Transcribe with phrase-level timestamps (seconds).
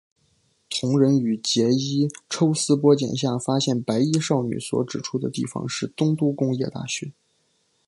[0.67, 7.11] 桐人与结依抽丝剥茧下发现白衣少女所指出的地方是东都工业大学。